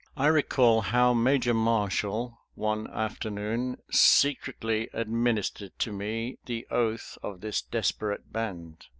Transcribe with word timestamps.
I 0.17 0.25
recall 0.25 0.81
how 0.81 1.13
Major 1.13 1.53
Marshall 1.53 2.39
one 2.55 2.87
afternoon 2.87 3.77
secretly 3.91 4.89
administered 4.93 5.77
to 5.77 5.91
me 5.91 6.39
the 6.47 6.65
oath 6.71 7.19
of 7.21 7.41
this 7.41 7.61
desperate 7.61 8.33
band. 8.33 8.87